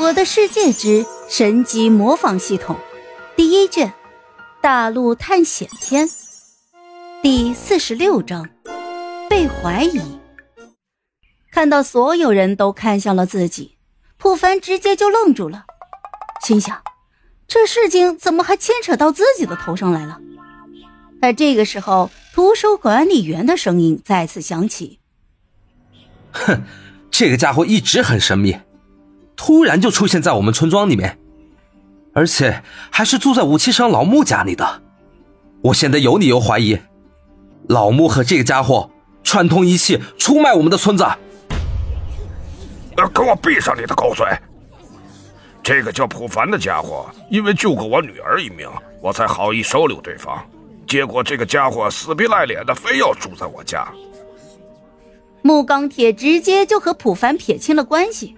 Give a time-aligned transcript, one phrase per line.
[0.00, 2.74] 我的世界之神级模仿系统》
[3.36, 3.92] 第一卷：
[4.62, 6.08] 大陆探险篇
[7.22, 8.48] 第四十六章：
[9.28, 10.00] 被怀疑。
[11.52, 13.76] 看到所有人都看向了自己，
[14.16, 15.66] 普凡直接就愣住了，
[16.46, 16.82] 心想：
[17.46, 20.18] 这事情怎么还牵扯到自己的头上来了？
[21.20, 24.98] 而这个时候，图书管理员的声音再次响起
[26.32, 26.62] ：“哼，
[27.10, 28.56] 这个家伙一直很神秘。”
[29.42, 31.18] 突然就出现在我们村庄里面，
[32.12, 34.82] 而且还是住在武器商老穆家里的。
[35.62, 36.78] 我现在有理由怀疑，
[37.66, 38.90] 老穆和这个家伙
[39.24, 41.06] 串通一气，出卖我们的村子。
[43.14, 44.26] 给我闭上你的狗嘴！
[45.62, 48.68] 这个叫普凡的家伙，因为救过我女儿一命，
[49.00, 50.38] 我才好意收留对方。
[50.86, 53.88] 结果这个家伙死皮赖脸的，非要住在我家。
[55.40, 58.36] 木钢铁直接就和普凡撇清了关系。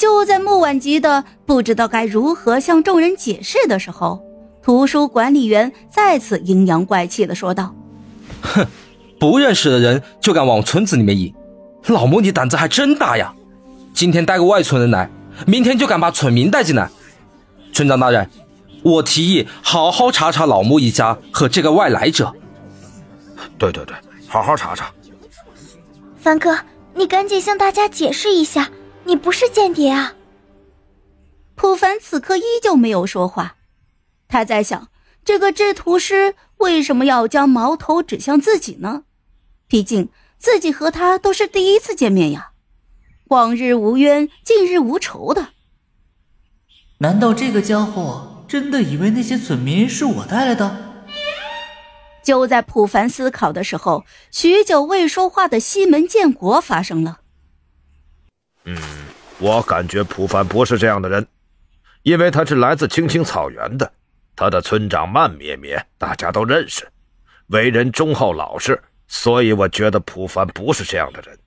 [0.00, 4.22] 就在穆婉急的不知道该如何向众人解释的时候，
[4.62, 7.74] 图书管理员再次阴阳怪气的说道
[8.40, 8.66] ：“哼，
[9.18, 11.34] 不认识的人就敢往村子里面引，
[11.88, 13.34] 老穆你胆子还真大呀！
[13.92, 15.10] 今天带个外村人来，
[15.46, 16.88] 明天就敢把村民带进来。
[17.74, 18.26] 村长大人，
[18.82, 22.32] 我提议好好查查老穆一家和这个外来者。
[23.58, 23.94] 对对对，
[24.26, 24.90] 好好查查。
[26.16, 26.56] 凡哥，
[26.94, 28.70] 你赶紧向大家解释一下。”
[29.10, 30.14] 你不是间谍啊！
[31.56, 33.56] 普凡此刻依旧没有说话，
[34.28, 34.88] 他在想，
[35.24, 39.02] 这个制图师为什么要将矛头指向自己呢？
[39.66, 42.52] 毕竟自己和他都是第一次见面呀，
[43.30, 45.48] 往日无冤，近日无仇的。
[46.98, 51.02] 难道这个家伙真的以为那些村民是我带来的？
[52.22, 57.22] 就在普凡思考的时候，许久未说话的西门建国发生了。
[58.66, 58.76] 嗯，
[59.40, 61.26] 我感觉普凡不是这样的人，
[62.02, 63.90] 因为他是来自青青草原的，
[64.36, 66.86] 他的村长曼咩咩大家都认识，
[67.46, 71.38] 为人忠厚老实，所以我觉得普凡不是这样的人。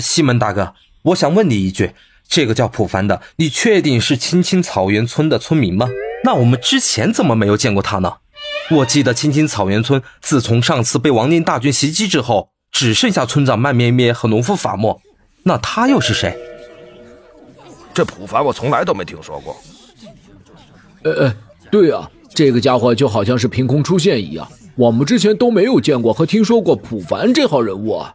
[0.00, 1.94] 西门大哥，我想问你一句，
[2.28, 5.88] 这个叫普凡的，你确定是青青草原村的村民吗？
[6.24, 8.18] 那我们之前怎么没有见过他呢？
[8.70, 15.00] 我记得青青草原村自从上次被亡灵大军袭击之后，只剩下村长曼咩咩和农夫法莫。
[15.44, 16.36] 那他又是谁？
[17.98, 19.56] 这普凡我从来都没听说过。
[21.02, 21.34] 呃呃，
[21.68, 28.14] 对啊，这个家伙就好像是凭空出现一样，我们之前都没有见过和听说过普凡这号人物啊。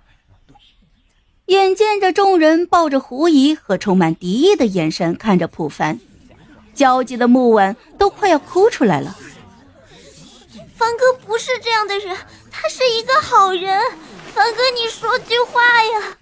[1.47, 5.99] 眼见着众人抱着狐疑和充满敌意的眼神看着普凡，
[6.73, 9.17] 焦急的木婉都快要哭出来了。
[10.77, 12.15] 凡哥不是这样的人，
[12.49, 13.81] 他是一个好人。
[14.33, 16.17] 凡哥，你说句话呀！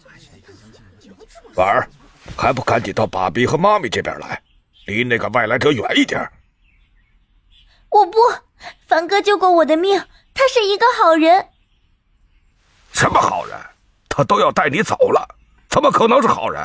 [1.54, 1.88] 婉儿，
[2.38, 4.42] 还不赶紧到爸比和妈咪这边来，
[4.86, 6.22] 离那个外来者远一点。
[7.90, 8.18] 我不，
[8.88, 10.00] 凡哥救过我的命，
[10.34, 11.48] 他是一个好人。
[12.94, 13.58] 什么好人？
[14.10, 15.36] 他都要带你走了，
[15.70, 16.62] 怎么可能是好人？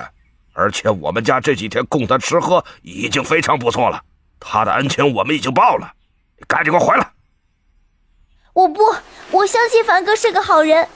[0.53, 4.03] 而且我们家这几天供他吃喝已经非常不错了，
[4.41, 5.93] 他的恩情我们已经报了。
[6.38, 7.12] 你赶紧给我回来！
[8.53, 8.83] 我不，
[9.31, 10.88] 我相信凡哥是个好人。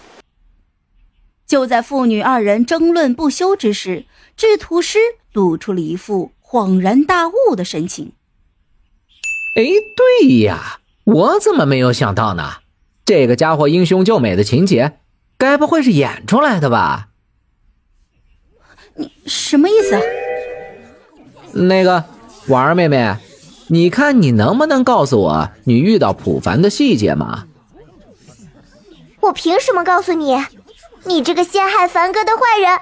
[1.50, 4.05] 就在父女二人争论不休之时，
[4.37, 5.00] 制图师
[5.33, 8.12] 露出了一副恍然大悟的神情。
[9.56, 9.65] 哎，
[9.97, 12.59] 对呀，我怎么没有想到呢？
[13.05, 14.99] 这个家伙英雄救美的情节，
[15.37, 17.09] 该不会是演出来的吧？
[18.94, 20.00] 你什么意思啊？
[21.53, 22.05] 那个
[22.47, 23.17] 婉儿妹妹，
[23.67, 27.49] 你看你能不能告诉我你遇到普凡的细节嘛？
[29.22, 30.37] 我凭什么告诉你？
[31.05, 32.78] 你这个陷害凡哥的坏人！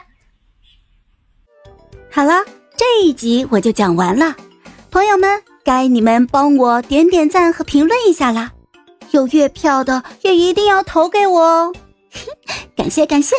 [2.10, 2.44] 好了，
[2.76, 4.34] 这一集我就讲完了，
[4.90, 8.52] 朋友们，该你们帮我点点赞和评论一下啦！
[9.12, 11.72] 有月票的也一定要投给我哦，
[12.76, 13.36] 感 谢感谢。